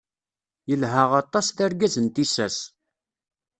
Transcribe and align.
Yelha 0.69 1.03
aṭas 1.21 1.47
d 1.55 1.59
argaz 1.65 1.95
n 1.99 2.05
tissas. 2.15 2.57